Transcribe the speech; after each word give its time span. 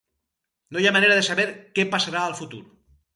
No 0.75 0.79
hi 0.83 0.87
ha 0.89 0.93
manera 0.95 1.17
de 1.19 1.25
saber 1.27 1.45
què 1.75 1.85
passarà 1.91 2.25
al 2.31 2.35
futur. 2.41 2.63